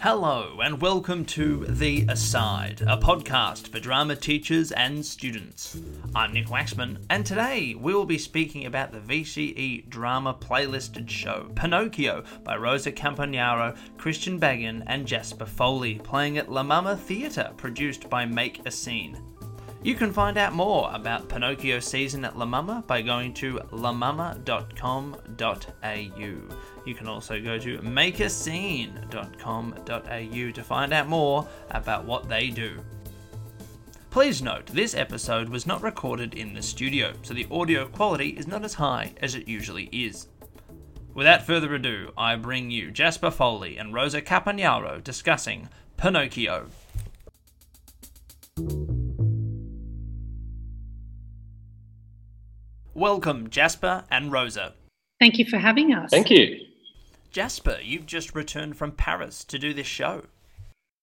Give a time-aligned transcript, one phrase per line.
[0.00, 5.76] Hello, and welcome to The Aside, a podcast for drama teachers and students.
[6.14, 11.50] I'm Nick Waxman, and today we will be speaking about the VCE drama playlisted show
[11.56, 18.08] Pinocchio by Rosa Campagnaro, Christian Baggin, and Jasper Foley, playing at La Mama Theatre, produced
[18.08, 19.20] by Make a Scene.
[19.82, 24.34] You can find out more about Pinocchio season at La Mama by going to lamama.com.au.
[26.84, 32.80] You can also go to makeascene.com.au to find out more about what they do.
[34.10, 38.48] Please note, this episode was not recorded in the studio, so the audio quality is
[38.48, 40.26] not as high as it usually is.
[41.14, 46.66] Without further ado, I bring you Jasper Foley and Rosa Campagnaro discussing Pinocchio.
[52.98, 54.74] Welcome, Jasper and Rosa.
[55.20, 56.10] Thank you for having us.
[56.10, 56.58] Thank you.
[57.30, 60.24] Jasper, you've just returned from Paris to do this show.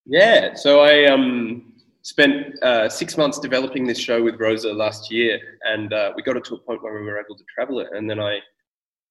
[0.06, 1.72] Yeah, so I um,
[2.02, 6.36] spent uh, six months developing this show with Rosa last year, and uh, we got
[6.36, 7.88] it to a point where we were able to travel it.
[7.94, 8.40] And then I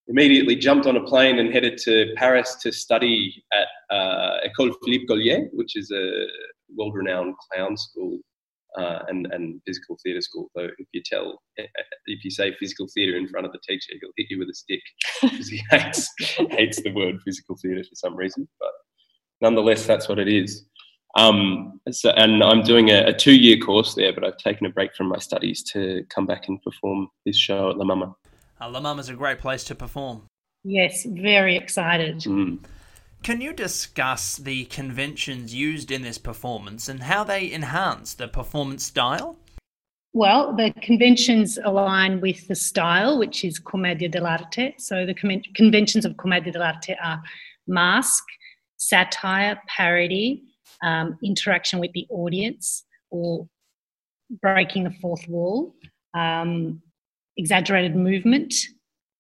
[0.09, 5.07] immediately jumped on a plane and headed to Paris to study at uh, École Philippe
[5.09, 6.27] Gaulier, which is a
[6.77, 8.19] world renowned clown school
[8.79, 10.51] uh, and, and physical theatre school.
[10.57, 14.11] So if you tell, if you say physical theatre in front of the teacher, he'll
[14.17, 14.81] hit you with a stick
[15.23, 16.11] because he hates
[16.51, 18.49] hates the word physical theatre for some reason.
[18.61, 18.71] But
[19.41, 20.65] nonetheless, that's what it is.
[21.17, 24.71] Um, so, and I'm doing a, a two year course there, but I've taken a
[24.71, 28.17] break from my studies to come back and perform this show at La Mama.
[28.61, 30.27] Uh, La Mama's a great place to perform.
[30.65, 32.21] Yes, very excited.
[32.21, 32.59] Mm.
[33.25, 38.85] Can you discuss the conventions used in this performance and how they enhance the performance
[38.85, 39.39] style?
[40.13, 44.75] Well, the conventions align with the style, which is commedia dell'arte.
[44.79, 47.23] So the con- conventions of commedia dell'arte are
[47.67, 48.25] mask,
[48.77, 50.43] satire, parody,
[50.83, 53.49] um, interaction with the audience, or
[54.43, 55.75] breaking the fourth wall,
[56.13, 56.83] um,
[57.39, 58.53] exaggerated movement,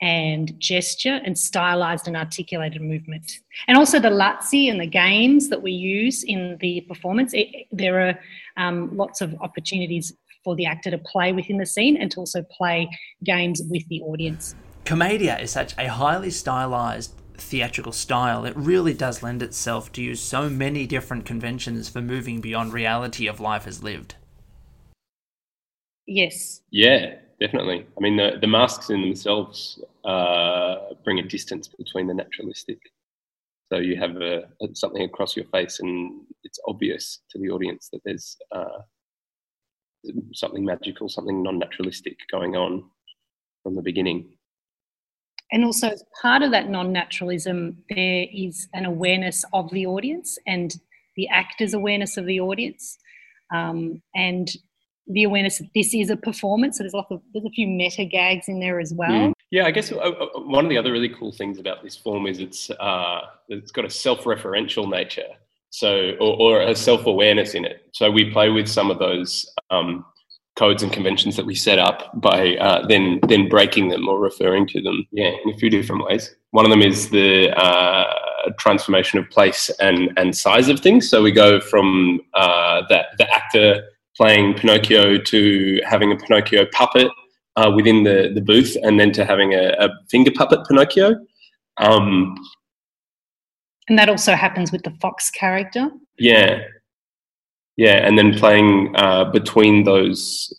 [0.00, 3.40] and gesture and stylized and articulated movement.
[3.68, 7.32] And also the Lazzi and the games that we use in the performance.
[7.32, 8.18] It, there are
[8.56, 10.12] um, lots of opportunities
[10.42, 12.88] for the actor to play within the scene and to also play
[13.24, 14.54] games with the audience.
[14.84, 18.44] Commedia is such a highly stylized theatrical style.
[18.44, 23.26] It really does lend itself to use so many different conventions for moving beyond reality
[23.26, 24.16] of life as lived.
[26.06, 26.60] Yes.
[26.70, 27.86] Yeah, definitely.
[27.96, 32.78] I mean, the, the masks in themselves uh, bring a distance between the naturalistic.
[33.70, 38.00] So you have a, something across your face, and it's obvious to the audience that
[38.04, 38.80] there's uh,
[40.32, 42.84] something magical, something non-naturalistic going on
[43.62, 44.18] from the beginning.
[45.52, 50.74] And also, as part of that non-naturalism, there is an awareness of the audience and
[51.16, 52.98] the actor's awareness of the audience,
[53.52, 54.50] um, and
[55.06, 56.78] the awareness that this is a performance.
[56.78, 59.10] So there's a, of, there's a few meta gags in there as well.
[59.10, 59.32] Mm.
[59.50, 62.26] Yeah, I guess uh, uh, one of the other really cool things about this form
[62.26, 65.28] is it's uh, it's got a self-referential nature,
[65.70, 67.88] so or, or a self-awareness in it.
[67.92, 70.04] So we play with some of those um,
[70.56, 74.66] codes and conventions that we set up by uh, then then breaking them or referring
[74.68, 75.06] to them.
[75.12, 76.34] Yeah, in a few different ways.
[76.50, 81.08] One of them is the uh, transformation of place and and size of things.
[81.08, 83.84] So we go from uh, that the actor
[84.16, 87.08] playing Pinocchio to having a Pinocchio puppet
[87.56, 91.16] uh, within the, the booth and then to having a, a finger puppet Pinocchio.
[91.78, 92.36] Um,
[93.88, 95.90] and that also happens with the Fox character.
[96.18, 96.62] Yeah.
[97.76, 98.06] Yeah.
[98.06, 100.52] And then playing uh, between those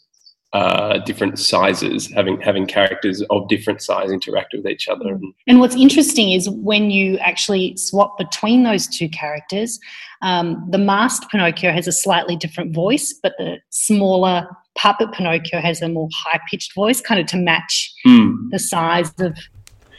[0.56, 5.20] uh, different sizes, having having characters of different size interact with each other.
[5.48, 9.78] And what's interesting is when you actually swap between those two characters,
[10.22, 15.82] um, the masked Pinocchio has a slightly different voice, but the smaller puppet Pinocchio has
[15.82, 18.34] a more high pitched voice, kind of to match mm.
[18.52, 19.38] the size of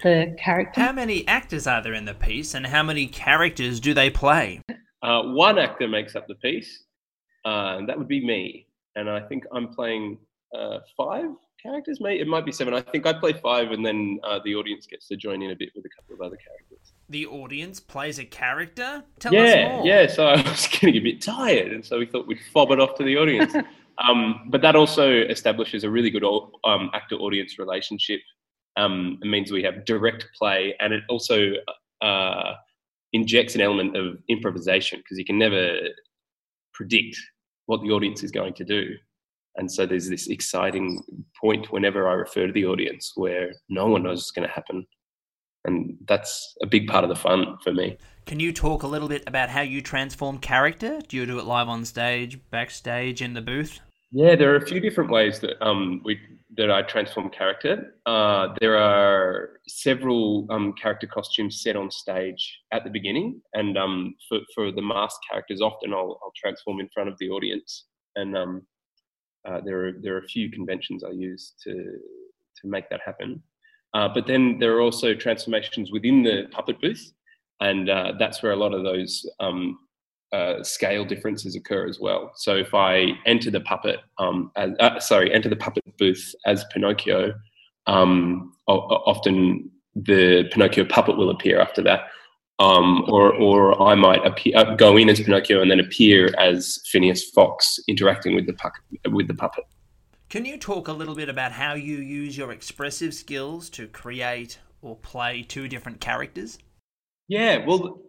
[0.02, 0.80] the character.
[0.80, 4.62] How many actors are there in the piece, and how many characters do they play?
[5.02, 6.84] Uh, one actor makes up the piece,
[7.44, 8.66] uh, and that would be me.
[8.94, 10.16] And I think I'm playing
[10.54, 11.30] uh, five
[11.62, 12.00] characters.
[12.00, 12.74] Maybe it might be seven.
[12.74, 15.56] I think I play five, and then uh, the audience gets to join in a
[15.56, 16.92] bit with a couple of other characters.
[17.08, 19.04] The audience plays a character.
[19.18, 20.06] Tell yeah, yeah.
[20.06, 22.94] So I was getting a bit tired, and so we thought we'd fob it off
[22.96, 23.54] to the audience.
[24.08, 28.20] um, but that also establishes a really good um, actor-audience relationship.
[28.76, 31.52] Um, it means we have direct play, and it also
[32.02, 32.54] uh,
[33.12, 35.78] injects an element of improvisation because you can never
[36.74, 37.16] predict
[37.66, 38.94] what the audience is going to do.
[39.56, 41.02] And so there's this exciting
[41.40, 44.86] point whenever I refer to the audience where no one knows what's going to happen.
[45.64, 47.98] and that's a big part of the fun for me.
[48.24, 51.00] Can you talk a little bit about how you transform character?
[51.06, 53.80] Do you do it live on stage, backstage, in the booth?
[54.12, 56.18] Yeah, there are a few different ways that um, we
[56.56, 57.94] that I transform character.
[58.06, 64.14] Uh, there are several um, character costumes set on stage at the beginning, and um,
[64.28, 68.36] for for the masked characters, often I'll, I'll transform in front of the audience, and
[68.36, 68.62] um,
[69.46, 73.42] uh, there are there are a few conventions I use to to make that happen.
[73.94, 77.12] Uh, but then there are also transformations within the puppet booth,
[77.60, 79.78] and uh, that's where a lot of those um,
[80.32, 82.32] uh, scale differences occur as well.
[82.34, 86.64] So if I enter the puppet, um, as, uh, sorry, enter the puppet booth as
[86.72, 87.32] Pinocchio,
[87.86, 92.08] um, often the Pinocchio puppet will appear after that.
[92.58, 96.80] Um, or, or I might appear, uh, go in as Pinocchio and then appear as
[96.86, 99.64] Phineas Fox interacting with the, pu- with the puppet.
[100.30, 104.58] Can you talk a little bit about how you use your expressive skills to create
[104.80, 106.58] or play two different characters?
[107.28, 108.00] Yeah, well,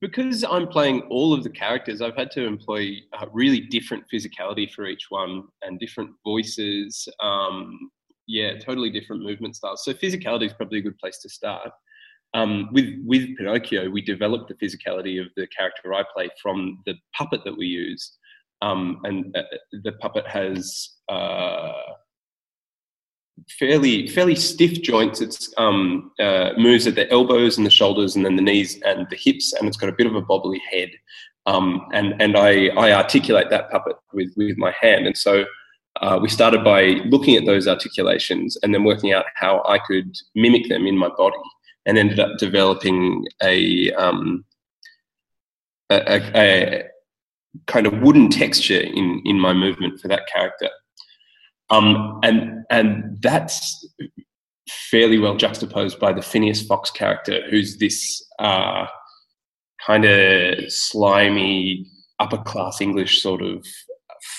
[0.00, 4.70] because I'm playing all of the characters, I've had to employ uh, really different physicality
[4.72, 7.08] for each one and different voices.
[7.20, 7.90] Um,
[8.26, 9.84] yeah, totally different movement styles.
[9.84, 11.70] So physicality is probably a good place to start.
[12.34, 16.94] Um, with with Pinocchio, we developed the physicality of the character I play from the
[17.16, 18.18] puppet that we used
[18.62, 19.42] um, and uh,
[19.72, 21.72] the puppet has uh,
[23.58, 25.20] fairly fairly stiff joints.
[25.20, 29.06] It's um, uh, moves at the elbows and the shoulders, and then the knees and
[29.10, 30.90] the hips, and it's got a bit of a bobbly head.
[31.46, 35.44] Um, and and I, I articulate that puppet with with my hand, and so.
[36.00, 40.16] Uh, we started by looking at those articulations and then working out how I could
[40.36, 41.34] mimic them in my body,
[41.88, 44.44] and ended up developing a, um,
[45.90, 46.84] a, a,
[47.66, 50.68] kind of wooden texture in in my movement for that character.
[51.70, 53.88] Um, and and that's
[54.68, 58.86] fairly well juxtaposed by the Phineas Fox character, who's this uh,
[59.84, 61.86] kind of slimy
[62.20, 63.66] upper class English sort of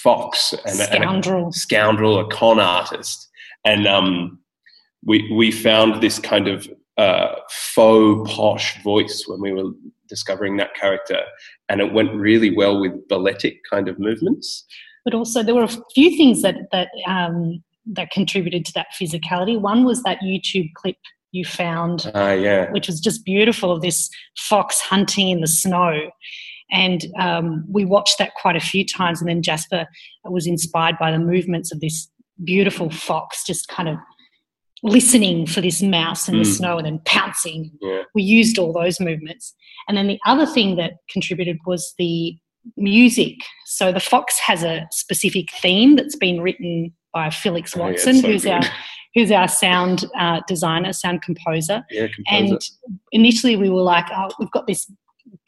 [0.04, 3.28] fox and scoundrel, and a scoundrel, a con artist,
[3.66, 4.40] and um,
[5.04, 6.68] we we found this kind of
[7.00, 9.72] uh, faux posh voice when we were
[10.08, 11.22] discovering that character,
[11.70, 14.66] and it went really well with balletic kind of movements.
[15.06, 19.60] But also, there were a few things that that um, that contributed to that physicality.
[19.60, 20.98] One was that YouTube clip
[21.32, 22.72] you found, uh, yeah.
[22.72, 26.12] which was just beautiful of this fox hunting in the snow.
[26.72, 29.22] And um, we watched that quite a few times.
[29.22, 29.88] And then Jasper
[30.26, 32.10] was inspired by the movements of this
[32.44, 33.98] beautiful fox, just kind of
[34.84, 36.40] listening for this mouse in mm.
[36.40, 37.72] the snow and then pouncing.
[37.82, 38.04] Yeah.
[38.16, 39.54] We used all those movements.
[39.88, 42.38] And then the other thing that contributed was the
[42.78, 43.36] music.
[43.66, 48.22] So the Fox has a specific theme that's been written by Felix Watson, oh, yeah,
[48.22, 48.52] so who's good.
[48.52, 48.62] our
[49.16, 51.84] who's our sound uh, designer, sound composer.
[51.90, 52.54] Yeah, composer.
[52.54, 52.62] And
[53.12, 54.92] initially we were like, oh, we've got this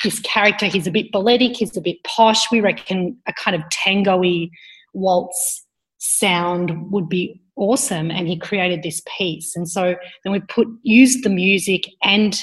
[0.03, 0.65] this character.
[0.65, 1.57] He's a bit balletic.
[1.57, 2.51] He's a bit posh.
[2.51, 4.49] We reckon a kind of tangoy
[4.93, 5.65] waltz
[6.01, 9.55] sound would be awesome and he created this piece.
[9.55, 12.35] And so then we put used the music and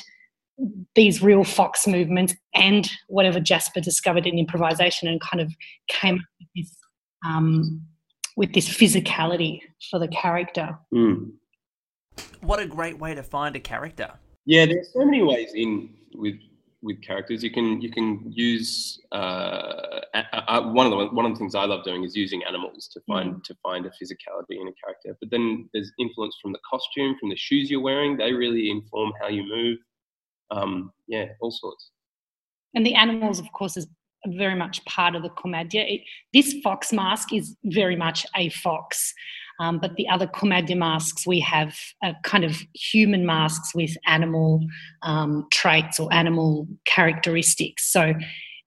[0.95, 5.53] these real fox movements and whatever jasper discovered in improvisation and kind of
[5.89, 6.77] came up with this
[7.27, 7.83] um,
[8.37, 9.61] with this physicality
[9.91, 10.79] for the character.
[10.95, 11.33] Mm.
[12.41, 14.11] what a great way to find a character.
[14.47, 16.37] Yeah there's so many ways in with
[16.83, 17.43] with characters.
[17.43, 20.01] You can you can use uh,
[20.63, 23.37] one of the one of the things I love doing is using animals to find
[23.37, 23.45] mm.
[23.45, 25.17] to find a physicality in a character.
[25.21, 28.17] But then there's influence from the costume, from the shoes you're wearing.
[28.17, 29.79] They really inform how you move.
[30.51, 31.91] Um, yeah, all sorts.
[32.75, 33.87] And the animals, of course, is
[34.27, 35.83] very much part of the commedia.
[35.83, 36.01] It,
[36.33, 39.15] this fox mask is very much a fox.
[39.61, 44.65] Um, but the other commedia masks we have are kind of human masks with animal
[45.03, 47.91] um, traits or animal characteristics.
[47.93, 48.15] So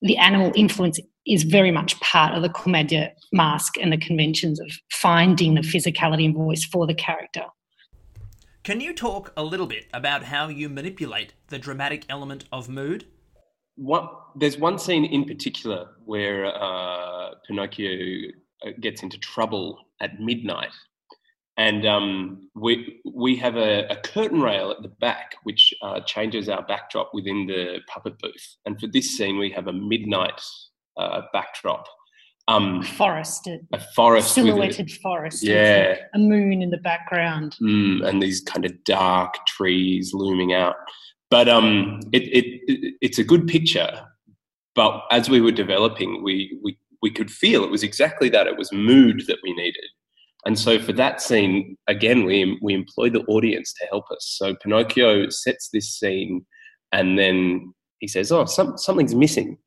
[0.02, 4.72] the animal influence is very much part of the commedia mask and the conventions of
[4.92, 7.44] finding the physicality and voice for the character.
[8.64, 13.06] Can you talk a little bit about how you manipulate the dramatic element of mood?
[13.76, 18.32] What, there's one scene in particular where uh, Pinocchio
[18.80, 20.74] gets into trouble at midnight.
[21.58, 26.48] And um, we, we have a, a, curtain rail at the back, which uh, changes
[26.48, 28.56] our backdrop within the puppet booth.
[28.66, 30.42] And for this scene, we have a midnight
[30.98, 31.86] uh, backdrop.
[32.48, 33.68] Um, forested.
[33.74, 34.34] A forest.
[34.34, 35.44] Silhouetted a, forest.
[35.44, 35.98] Yeah.
[36.14, 37.58] A moon in the background.
[37.62, 40.76] Mm, and these kind of dark trees looming out.
[41.30, 44.06] But um, it, it, it, it's a good picture.
[44.74, 48.48] But as we were developing, we, we, we could feel it was exactly that.
[48.48, 49.84] It was mood that we needed
[50.46, 54.36] And so for that scene, again, we, we employ the audience to help us.
[54.38, 56.46] So Pinocchio sets this scene
[56.92, 59.58] and then he says, Oh, some, something's missing.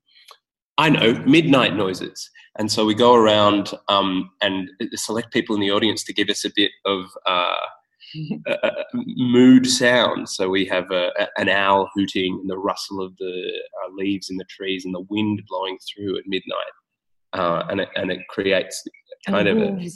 [0.76, 2.30] I know, midnight noises.
[2.58, 6.44] And so we go around um, and select people in the audience to give us
[6.44, 7.56] a bit of uh,
[8.46, 10.28] a, a mood sound.
[10.28, 13.52] So we have a, an owl hooting and the rustle of the
[13.84, 16.72] uh, leaves in the trees and the wind blowing through at midnight.
[17.34, 18.84] Uh, and, it, and it creates
[19.26, 19.90] kind of a,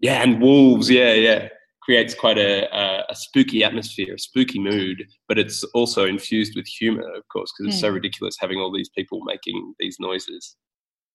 [0.00, 0.90] yeah, and wolves.
[0.90, 1.48] Yeah, yeah,
[1.82, 5.02] creates quite a, a, a, spooky atmosphere, a spooky mood.
[5.28, 7.94] But it's also infused with humor, of course, because it's so hmm.
[7.94, 10.56] ridiculous having all these people making these noises.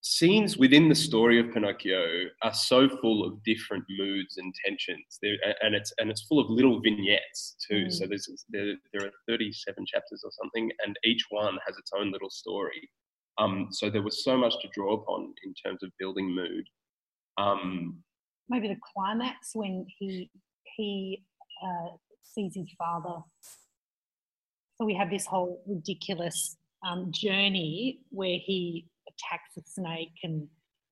[0.02, 5.38] Scenes within the story of Pinocchio are so full of different moods and tensions, They're,
[5.64, 7.86] and it's and it's full of little vignettes too.
[7.86, 7.92] Mm.
[7.92, 12.12] So there's there, there are 37 chapters or something, and each one has its own
[12.12, 12.88] little story.
[13.38, 16.66] Um, so there was so much to draw upon in terms of building mood.
[17.38, 18.02] Um,
[18.50, 20.30] maybe the climax when he
[20.78, 21.24] he
[21.64, 21.90] uh,
[22.24, 23.22] sees his father.
[24.78, 30.48] So we have this whole ridiculous um, journey where he attacks a snake and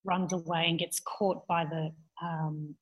[0.06, 2.76] runs away and gets caught by the um,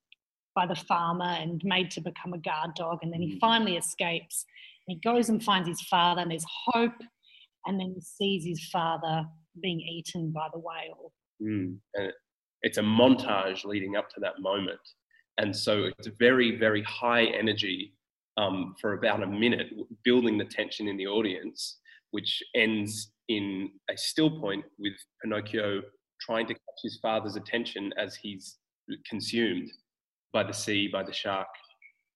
[0.56, 3.39] by the farmer and made to become a guard dog, and then he mm.
[3.39, 4.46] finally escapes.
[4.88, 7.00] And he goes and finds his father, and there's hope,
[7.65, 9.25] and then he sees his father
[9.62, 11.12] being eaten by the whale.
[11.41, 11.77] Mm.
[11.96, 12.13] And
[12.62, 14.79] it's a montage leading up to that moment.
[15.38, 17.93] And so it's very, very high energy
[18.38, 19.67] um, for about a minute,
[20.03, 21.79] building the tension in the audience,
[22.12, 25.81] which ends in a still point with Pinocchio
[26.20, 28.58] trying to catch his father's attention as he's
[29.10, 29.72] consumed
[30.34, 31.48] by the sea, by the shark.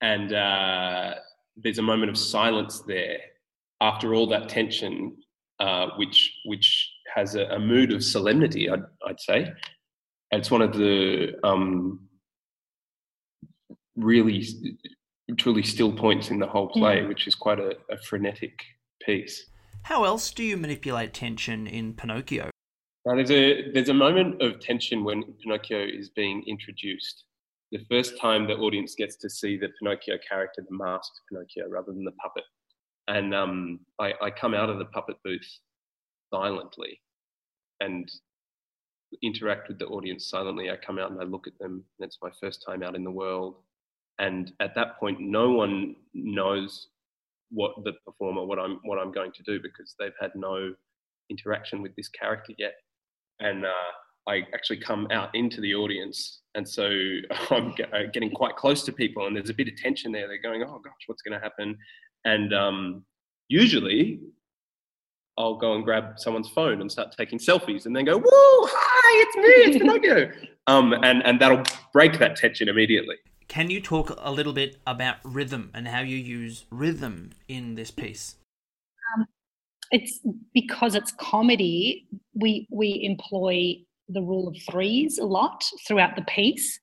[0.02, 1.16] And uh,
[1.58, 3.18] there's a moment of silence there
[3.82, 5.18] after all that tension,
[5.60, 9.54] uh, which, which has a, a, mood of solemnity, I'd, I'd say
[10.32, 12.08] it's one of the um,
[13.96, 14.46] really
[15.38, 17.08] truly still points in the whole play, mm.
[17.08, 18.60] which is quite a, a, frenetic
[19.02, 19.46] piece.
[19.84, 22.50] How else do you manipulate tension in Pinocchio?
[23.06, 27.24] Now, there's a there's a moment of tension when Pinocchio is being introduced.
[27.72, 31.92] The first time the audience gets to see the Pinocchio character, the masked Pinocchio, rather
[31.92, 32.44] than the puppet,
[33.08, 35.48] and um, I, I come out of the puppet booth
[36.34, 37.00] silently,
[37.80, 38.10] and
[39.24, 40.70] interact with the audience silently.
[40.70, 41.84] I come out and I look at them.
[42.00, 43.56] And it's my first time out in the world.
[44.20, 46.88] And at that point, no one knows
[47.52, 50.74] what the performer, what I'm, what I'm going to do because they've had no
[51.30, 52.76] interaction with this character yet.
[53.40, 53.92] And uh,
[54.28, 56.42] I actually come out into the audience.
[56.56, 56.84] And so
[57.52, 60.28] I'm uh, getting quite close to people and there's a bit of tension there.
[60.28, 61.78] They're going, oh gosh, what's going to happen?
[62.24, 63.06] And um,
[63.50, 64.22] usually
[65.38, 69.26] I'll go and grab someone's phone and start taking selfies and then go, whoa, hi,
[69.28, 70.32] it's me, it's Pinocchio.
[70.68, 73.16] um, and, and that'll break that tension immediately.
[73.48, 77.92] Can you talk a little bit about rhythm and how you use rhythm in this
[77.92, 78.36] piece?
[79.16, 79.26] Um,
[79.92, 80.20] it's
[80.54, 83.76] because it's comedy, we, we employ
[84.10, 86.80] the rule of threes a lot throughout the piece.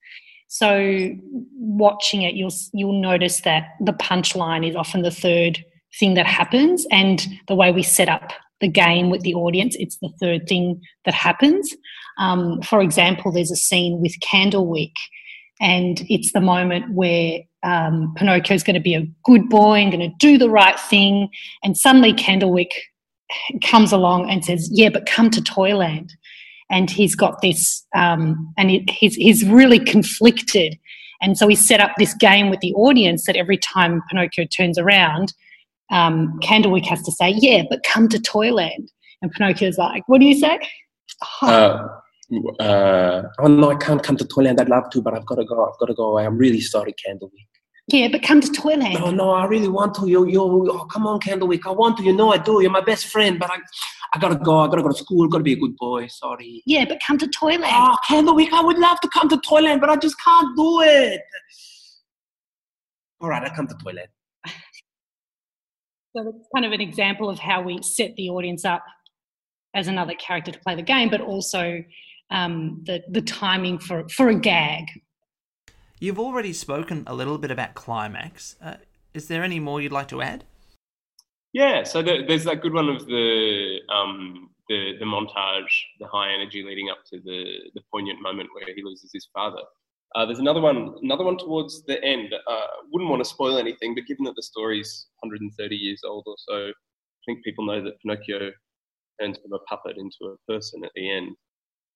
[0.48, 1.10] So
[1.56, 5.64] watching it, you'll you'll notice that the punchline is often the third
[5.98, 9.98] thing that happens and the way we set up the game with the audience it's
[9.98, 11.74] the third thing that happens.
[12.18, 14.94] Um, for example there's a scene with candlewick
[15.60, 19.92] and it's the moment where um, pinocchio is going to be a good boy and
[19.92, 21.28] going to do the right thing
[21.62, 22.72] and suddenly candlewick
[23.62, 26.14] comes along and says yeah but come to toyland.
[26.70, 30.78] And he's got this um, and he's, he's really conflicted.
[31.20, 34.78] And so he set up this game with the audience that every time pinocchio turns
[34.78, 35.34] around
[35.92, 38.90] um, Candlewick has to say, yeah, but come to Toyland.
[39.20, 40.58] And Pinocchio's like, what do you say?
[41.42, 41.46] Oh.
[41.46, 44.60] Uh, uh, oh no, I can't come to Toyland.
[44.60, 45.66] I'd love to, but I've got to go.
[45.66, 46.24] I've got to go away.
[46.24, 47.30] I'm really sorry, Candlewick.
[47.88, 48.94] Yeah, but come to Toyland.
[48.94, 50.08] No, no, I really want to.
[50.08, 51.66] You, you, oh, come on, Candlewick.
[51.66, 52.04] I want to.
[52.04, 52.62] You know I do.
[52.62, 53.58] You're my best friend, but I,
[54.14, 54.60] I gotta go.
[54.60, 55.28] I gotta go to school.
[55.28, 56.06] Gotta be a good boy.
[56.06, 56.62] Sorry.
[56.64, 57.66] Yeah, but come to Toyland.
[57.66, 61.20] Oh, Candlewick, I would love to come to Toyland, but I just can't do it.
[63.20, 64.08] All right, I come to Toyland.
[66.14, 68.84] So it's kind of an example of how we set the audience up
[69.74, 71.82] as another character to play the game, but also
[72.30, 74.84] um, the the timing for for a gag.
[75.98, 78.56] You've already spoken a little bit about climax.
[78.60, 78.74] Uh,
[79.14, 80.44] is there any more you'd like to add?
[81.52, 86.32] Yeah, so the, there's that good one of the um, the the montage, the high
[86.32, 89.62] energy leading up to the the poignant moment where he loses his father.
[90.14, 92.34] Uh, there's another one, another one towards the end.
[92.34, 96.36] Uh, wouldn't want to spoil anything, but given that the story's 130 years old or
[96.38, 98.50] so, I think people know that Pinocchio
[99.20, 101.36] turns from a puppet into a person at the end.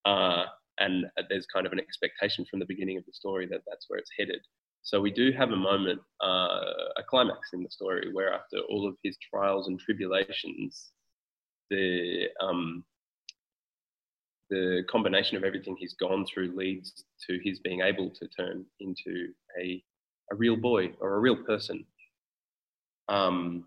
[0.04, 0.44] Uh,
[0.78, 3.99] and there's kind of an expectation from the beginning of the story that that's where
[3.99, 4.40] it's headed.
[4.82, 8.87] So we do have a moment, uh, a climax in the story, where after all
[8.87, 10.92] of his trials and tribulations,
[11.70, 12.85] the um,
[14.50, 19.28] the combination of everything he's gone through leads to his being able to turn into
[19.60, 19.82] a
[20.32, 21.84] a real boy or a real person.
[23.08, 23.64] Um,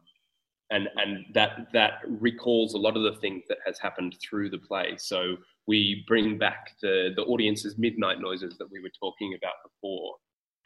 [0.72, 4.58] and and that that recalls a lot of the things that has happened through the
[4.58, 4.96] play.
[4.98, 10.16] So we bring back the the audience's midnight noises that we were talking about before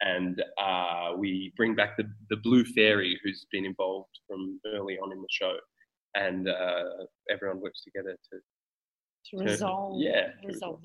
[0.00, 5.12] and uh, we bring back the, the blue fairy who's been involved from early on
[5.12, 5.54] in the show
[6.14, 6.84] and uh,
[7.30, 8.38] everyone works together to
[9.30, 10.80] to resolve yeah resolve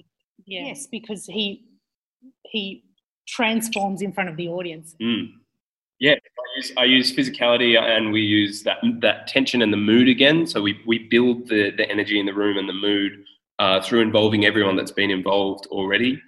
[0.46, 0.68] yeah.
[0.68, 1.66] yes because he
[2.44, 2.84] he
[3.28, 5.28] transforms in front of the audience mm.
[6.00, 10.10] yeah I use, I use physicality and we use that that tension and the mood
[10.10, 13.24] again so we, we build the, the energy in the room and the mood
[13.60, 16.20] uh, through involving everyone that's been involved already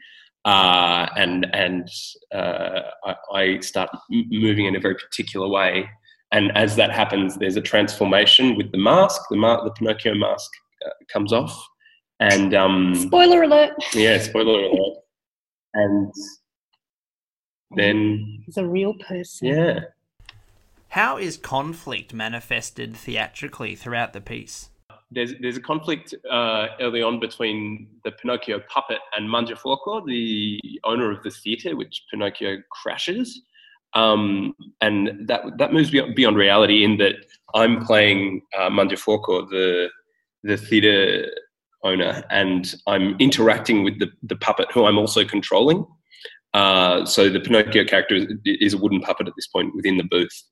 [0.46, 1.90] uh, and and
[2.34, 5.88] uh, I, I, start moving in a very particular way.
[6.32, 9.22] And as that happens, there's a transformation with the mask.
[9.30, 10.50] The, ma- the Pinocchio mask
[10.86, 11.68] uh, comes off,
[12.22, 13.74] and um, spoiler alert.
[13.94, 14.98] Yeah, spoiler alert.
[15.74, 16.14] And
[17.76, 19.48] then he's a real person.
[19.48, 19.80] Yeah.
[20.90, 24.70] How is conflict manifested theatrically throughout the piece?
[25.12, 31.12] there's there's a conflict uh, early on between the Pinocchio puppet and Mangiafuoco, the owner
[31.12, 33.42] of the theatre, which Pinocchio crashes,
[33.94, 37.16] um, and that that moves beyond, beyond, reality in that
[37.54, 39.90] I'm playing uh, Mangiafuoco, the
[40.44, 41.28] the theatre
[41.84, 45.86] owner, and I'm interacting with the the puppet, who I'm also controlling.
[46.54, 50.04] Uh, so the Pinocchio character is, is a wooden puppet at this point within the
[50.04, 50.44] booth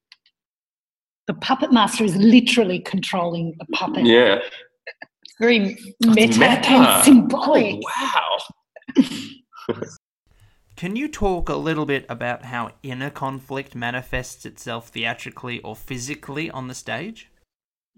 [1.30, 4.04] the puppet master is literally controlling the puppet.
[4.04, 4.40] Yeah.
[5.22, 5.60] It's very
[6.04, 6.72] meta, meta.
[6.72, 7.76] and symbolic.
[7.76, 8.40] Oh,
[8.98, 9.76] wow.
[10.76, 16.50] Can you talk a little bit about how inner conflict manifests itself theatrically or physically
[16.50, 17.29] on the stage?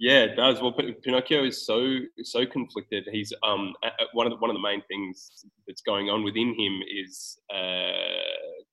[0.02, 0.60] Yeah, it does.
[0.60, 3.08] Well, Pinocchio is so so conflicted.
[3.12, 3.72] He's um
[4.14, 7.92] one of the, one of the main things that's going on within him is uh,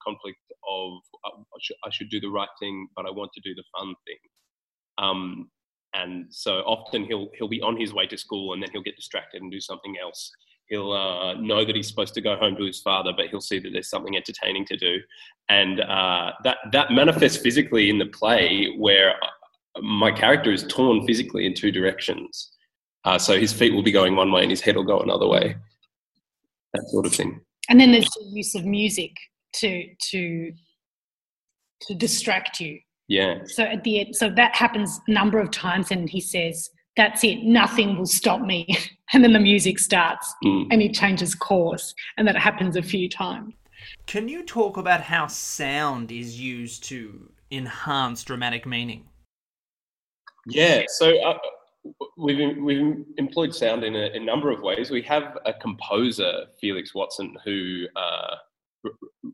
[0.02, 0.92] conflict of
[1.26, 3.62] uh, I, should, I should do the right thing, but I want to do the
[3.78, 4.16] fun thing.
[4.96, 5.50] Um,
[5.92, 8.96] and so often he'll he'll be on his way to school and then he'll get
[8.96, 10.32] distracted and do something else.
[10.70, 13.58] He'll uh, know that he's supposed to go home to his father, but he'll see
[13.58, 14.96] that there's something entertaining to do,
[15.50, 19.14] and uh, that that manifests physically in the play where
[19.82, 22.50] my character is torn physically in two directions.
[23.04, 25.26] Uh, so his feet will be going one way and his head will go another
[25.26, 25.56] way.
[26.74, 27.40] That sort of thing.
[27.68, 29.12] And then there's the use of music
[29.54, 30.52] to to
[31.82, 33.38] to distract you yeah.
[33.46, 37.24] So at the end, so that happens a number of times, and he says, "That's
[37.24, 37.42] it.
[37.42, 38.66] Nothing will stop me."
[39.12, 40.66] and then the music starts, mm.
[40.70, 43.54] and he changes course, and that happens a few times.
[44.06, 49.07] Can you talk about how sound is used to enhance dramatic meaning?
[50.48, 50.82] Yeah.
[50.88, 51.18] So.
[51.22, 51.38] Uh,
[52.18, 54.90] we've we've employed sound in a, a, number of ways.
[54.90, 58.34] We have a composer, Felix Watson, who uh,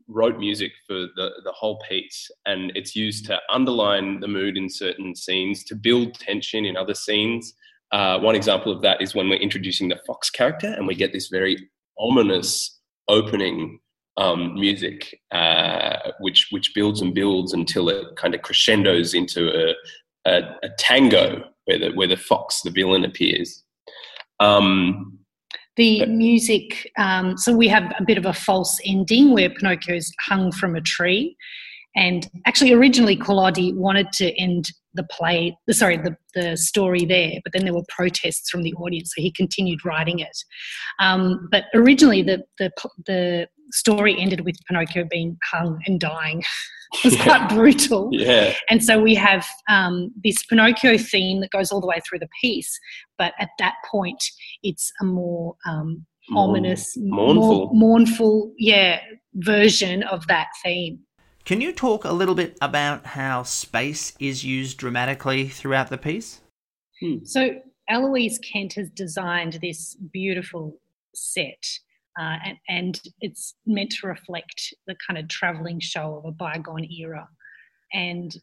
[0.07, 4.69] wrote music for the, the whole piece and it's used to underline the mood in
[4.69, 7.53] certain scenes to build tension in other scenes
[7.91, 11.13] uh, one example of that is when we're introducing the fox character and we get
[11.13, 13.79] this very ominous opening
[14.17, 19.73] um, music uh, which which builds and builds until it kind of crescendos into a,
[20.25, 23.63] a, a tango where the where the fox the villain appears
[24.39, 25.19] um,
[25.77, 30.51] the music, um, so we have a bit of a false ending where Pinocchio's hung
[30.51, 31.35] from a tree.
[31.95, 37.53] And actually, originally, Collodi wanted to end the play, sorry, the, the story there, but
[37.53, 40.37] then there were protests from the audience, so he continued writing it.
[40.99, 42.71] Um, but originally, the, the,
[43.05, 46.43] the story ended with Pinocchio being hung and dying.
[46.93, 48.09] it was quite brutal.
[48.11, 48.53] Yeah.
[48.69, 52.29] And so we have um, this Pinocchio theme that goes all the way through the
[52.41, 52.79] piece,
[53.17, 54.23] but at that point,
[54.63, 56.05] it's a more um,
[56.35, 58.99] ominous, mournful, more mournful, yeah,
[59.35, 60.99] version of that theme.
[61.45, 66.41] Can you talk a little bit about how space is used dramatically throughout the piece?
[66.99, 67.23] Hmm.
[67.23, 70.79] So Eloise Kent has designed this beautiful
[71.13, 71.63] set
[72.19, 76.89] uh, and, and, it's meant to reflect the kind of travelling show of a bygone
[76.89, 77.27] era.
[77.93, 78.33] And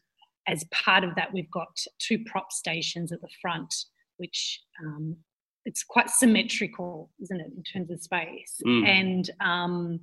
[0.47, 3.73] as part of that, we've got two prop stations at the front,
[4.17, 5.17] which um,
[5.65, 8.87] it's quite symmetrical, isn't it, in terms of space, mm.
[8.87, 9.99] and um,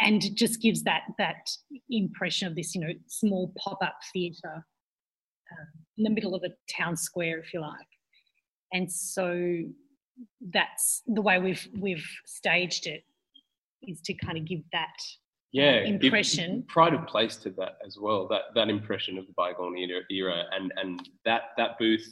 [0.00, 1.48] and it just gives that that
[1.90, 4.64] impression of this, you know, small pop up theatre
[5.52, 5.66] uh,
[5.98, 7.86] in the middle of a town square, if you like.
[8.72, 9.62] And so
[10.52, 13.02] that's the way we've we've staged it
[13.82, 14.88] is to kind of give that
[15.52, 16.64] yeah give impression.
[16.68, 18.28] pride of place to that as well.
[18.28, 22.06] That that impression of the bygone era, era and and that that booth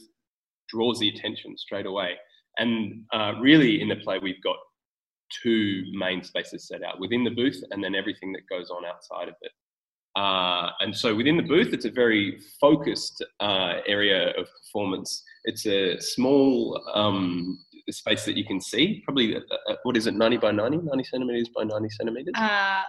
[0.69, 2.17] draws the attention straight away.
[2.59, 4.57] And uh, really, in the play, we've got
[5.43, 9.29] two main spaces set out within the booth, and then everything that goes on outside
[9.29, 9.53] of it.
[10.17, 15.23] Uh, and so within the booth, it's a very focused uh, area of performance.
[15.45, 17.59] It's a small um,
[17.91, 21.05] space that you can see, probably, uh, uh what is it, 90 by 90, 90
[21.05, 22.33] centimeters by 90 centimeters?
[22.35, 22.83] Uh,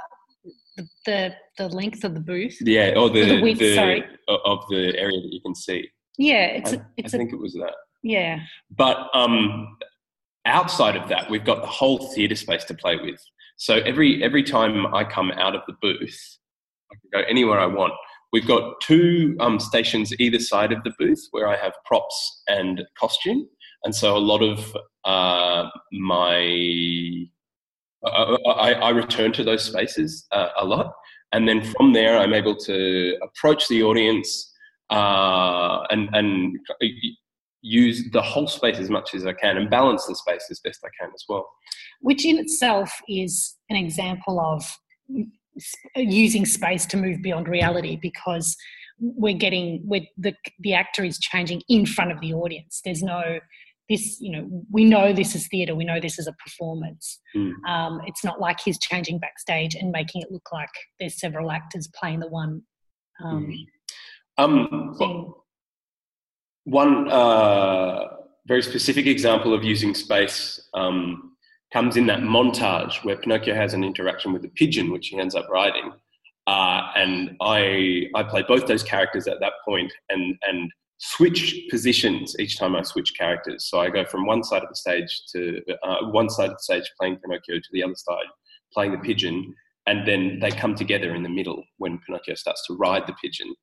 [1.05, 2.57] the, the length of the booth?
[2.61, 4.03] Yeah, or the, the width, the, sorry.
[4.27, 5.89] Of the area that you can see.
[6.17, 7.73] Yeah, it's I, a, it's I think it was that.
[8.03, 8.39] Yeah.
[8.75, 9.77] But um,
[10.45, 13.21] outside of that, we've got the whole theatre space to play with.
[13.57, 16.37] So every every time I come out of the booth,
[16.91, 17.93] I can go anywhere I want.
[18.31, 22.83] We've got two um, stations either side of the booth where I have props and
[22.97, 23.47] costume,
[23.83, 27.27] and so a lot of uh, my
[28.05, 30.93] I, I, return to those spaces uh, a lot,
[31.33, 34.53] and then from there I'm able to approach the audience
[34.89, 36.57] uh, and and
[37.61, 40.79] use the whole space as much as I can and balance the space as best
[40.83, 41.49] I can as well.
[42.01, 44.65] Which in itself is an example of
[45.95, 48.55] using space to move beyond reality because
[48.99, 52.81] we're getting we the the actor is changing in front of the audience.
[52.83, 53.39] There's no
[53.89, 57.51] this you know we know this is theatre we know this is a performance mm.
[57.67, 60.69] um, it's not like he's changing backstage and making it look like
[60.99, 62.61] there's several actors playing the one
[63.23, 63.65] um, mm.
[64.37, 65.38] um well,
[66.69, 68.07] one uh,
[68.47, 71.33] very specific example of using space um,
[71.71, 75.35] comes in that montage where Pinocchio has an interaction with the pigeon, which he ends
[75.35, 75.91] up riding.
[76.47, 82.35] Uh, and I, I play both those characters at that point and, and switch positions
[82.39, 83.65] each time I switch characters.
[83.69, 86.63] So I go from one side of the stage to uh, one side of the
[86.63, 88.25] stage playing Pinocchio to the other side
[88.73, 89.55] playing the pigeon.
[89.85, 93.53] And then they come together in the middle when Pinocchio starts to ride the pigeon.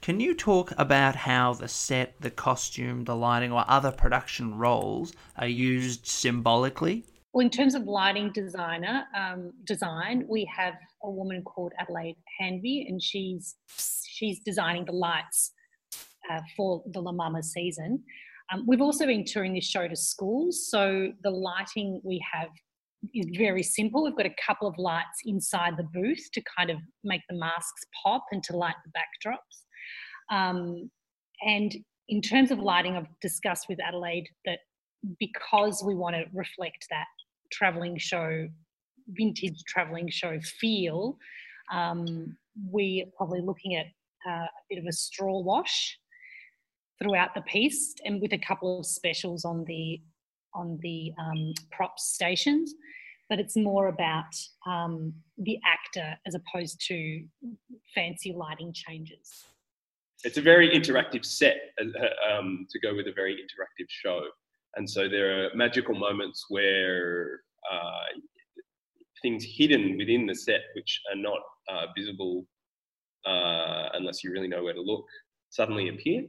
[0.00, 5.12] Can you talk about how the set, the costume, the lighting, or other production roles
[5.36, 7.04] are used symbolically?
[7.32, 12.86] Well, in terms of lighting designer um, design, we have a woman called Adelaide Hanby,
[12.88, 15.52] and she's she's designing the lights
[16.30, 18.02] uh, for the La Mama season.
[18.52, 22.48] Um, we've also been touring this show to schools, so the lighting we have
[23.14, 24.04] is very simple.
[24.04, 27.84] We've got a couple of lights inside the booth to kind of make the masks
[28.02, 29.64] pop and to light the backdrops.
[30.30, 30.90] Um,
[31.42, 31.74] and
[32.08, 34.60] in terms of lighting, I've discussed with Adelaide that
[35.20, 37.06] because we want to reflect that
[37.52, 38.48] travelling show,
[39.08, 41.18] vintage travelling show feel,
[41.72, 42.36] um,
[42.70, 43.86] we're probably looking at
[44.28, 45.98] uh, a bit of a straw wash
[47.00, 50.00] throughout the piece, and with a couple of specials on the
[50.54, 51.52] on the um,
[51.96, 52.74] stations.
[53.28, 54.34] But it's more about
[54.66, 57.22] um, the actor as opposed to
[57.94, 59.44] fancy lighting changes
[60.24, 64.22] it's a very interactive set uh, um, to go with a very interactive show.
[64.76, 68.18] And so there are magical moments where uh,
[69.22, 72.46] things hidden within the set, which are not uh, visible
[73.26, 75.04] uh, unless you really know where to look,
[75.50, 76.24] suddenly appear.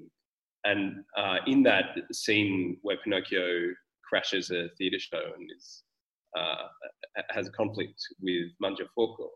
[0.66, 3.74] And uh, in that scene where Pinocchio
[4.08, 5.84] crashes a theatre show and is,
[6.38, 6.68] uh,
[7.30, 9.30] has a conflict with Mangiafuoco,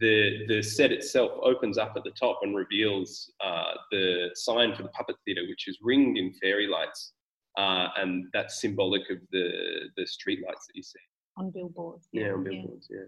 [0.00, 4.82] the the set itself opens up at the top and reveals uh, the sign for
[4.82, 7.12] the puppet theatre, which is ringed in fairy lights,
[7.58, 9.50] uh, and that's symbolic of the
[9.96, 11.00] the street lights that you see
[11.36, 12.08] on billboards.
[12.12, 12.88] Yeah, on billboards.
[12.90, 12.98] Yeah.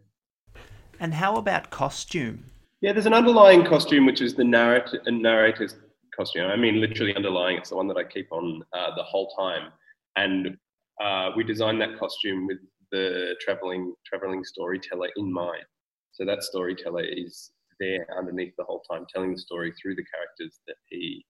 [0.55, 0.61] yeah.
[1.00, 2.44] And how about costume?
[2.81, 5.76] Yeah, there's an underlying costume which is the narrator narrator's
[6.16, 6.46] costume.
[6.46, 7.57] I mean, literally underlying.
[7.59, 9.70] It's the one that I keep on uh, the whole time,
[10.16, 10.57] and
[11.02, 12.59] uh, we designed that costume with
[12.90, 15.64] the traveling traveling storyteller in mind.
[16.12, 20.61] So that storyteller is there underneath the whole time, telling the story through the characters
[20.66, 21.25] that he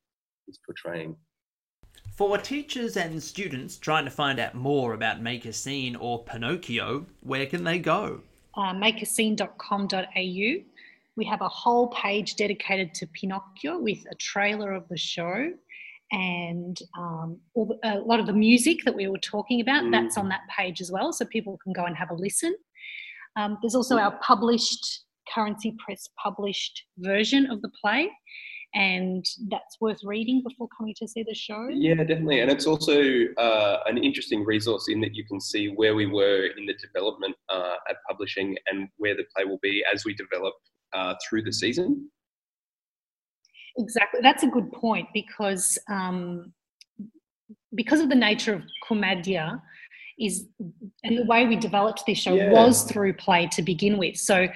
[0.49, 1.16] is portraying.
[2.16, 7.07] For teachers and students trying to find out more about Make a Scene or Pinocchio,
[7.21, 8.21] where can they go?
[8.55, 10.64] Uh, makeascene.com.au.
[11.14, 15.53] We have a whole page dedicated to Pinocchio with a trailer of the show
[16.11, 19.85] and um, the, a lot of the music that we were talking about.
[19.85, 19.92] Mm.
[19.92, 22.55] That's on that page as well, so people can go and have a listen.
[23.37, 28.11] Um, there's also our published, Currency Press published version of the play,
[28.75, 31.68] and that's worth reading before coming to see the show.
[31.71, 32.40] Yeah, definitely.
[32.40, 33.03] And it's also
[33.37, 37.37] uh, an interesting resource in that you can see where we were in the development
[37.51, 40.55] uh, at publishing and where the play will be as we develop
[40.95, 42.09] uh, through the season.
[43.79, 44.21] Exactly.
[44.23, 46.53] That's a good point because um,
[47.75, 49.61] because of the nature of Commedia,
[50.25, 50.47] is
[51.05, 52.51] and the way we developed this show Yeah.
[52.53, 54.17] was through play to begin with.
[54.17, 54.47] So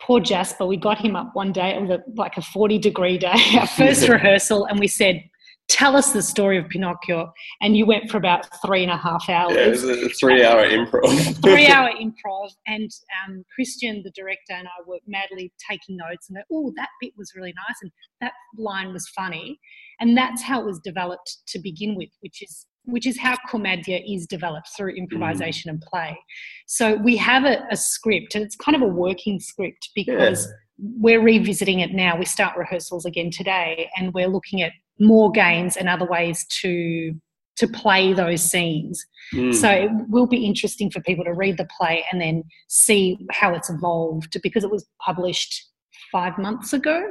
[0.00, 3.18] poor Jasper, we got him up one day, it was a, like a 40 degree
[3.18, 5.22] day, our first rehearsal, and we said,
[5.68, 7.30] Tell us the story of Pinocchio.
[7.60, 10.42] And you went for about three and a half hours Yeah, it was a three
[10.42, 11.42] hour improv.
[11.42, 12.90] three hour improv and
[13.26, 17.12] um, christian the director and i were madly taking notes and go oh that bit
[17.18, 17.90] was really nice and
[18.22, 19.60] that line was funny
[20.00, 24.00] and that's how it was developed to begin with which is which is how commedia
[24.06, 26.18] is developed through improvisation and play.
[26.66, 31.20] So we have a, a script, and it's kind of a working script because we're
[31.20, 32.16] revisiting it now.
[32.16, 37.14] We start rehearsals again today, and we're looking at more games and other ways to
[37.56, 39.04] to play those scenes.
[39.34, 39.52] Mm.
[39.52, 43.52] So it will be interesting for people to read the play and then see how
[43.52, 45.66] it's evolved because it was published
[46.12, 47.02] five months ago,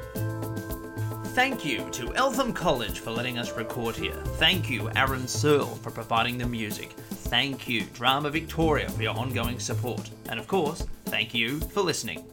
[1.36, 4.20] Thank you to Eltham College for letting us record here.
[4.40, 6.94] Thank you, Aaron Searle, for providing the music.
[7.30, 10.10] Thank you, Drama Victoria, for your ongoing support.
[10.30, 12.26] And of course, thank you for listening.